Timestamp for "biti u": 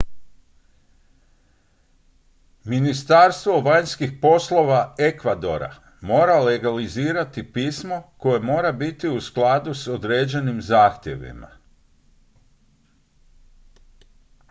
8.71-9.21